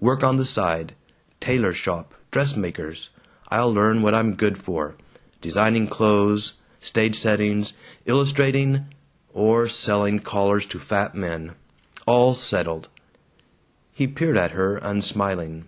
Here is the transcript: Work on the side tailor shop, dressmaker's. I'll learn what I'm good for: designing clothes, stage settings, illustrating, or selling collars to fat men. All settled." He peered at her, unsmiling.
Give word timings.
Work 0.00 0.24
on 0.24 0.34
the 0.34 0.44
side 0.44 0.96
tailor 1.38 1.72
shop, 1.72 2.12
dressmaker's. 2.32 3.10
I'll 3.50 3.72
learn 3.72 4.02
what 4.02 4.14
I'm 4.16 4.34
good 4.34 4.58
for: 4.58 4.96
designing 5.40 5.86
clothes, 5.86 6.54
stage 6.80 7.14
settings, 7.16 7.72
illustrating, 8.04 8.86
or 9.32 9.68
selling 9.68 10.18
collars 10.18 10.66
to 10.74 10.80
fat 10.80 11.14
men. 11.14 11.52
All 12.04 12.34
settled." 12.34 12.88
He 13.92 14.08
peered 14.08 14.36
at 14.36 14.50
her, 14.50 14.78
unsmiling. 14.78 15.66